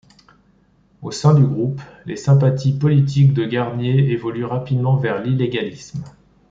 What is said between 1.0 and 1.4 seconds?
Au sein